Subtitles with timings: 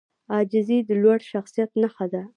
[0.33, 2.21] عاجزي د لوړ شخصیت نښه ده.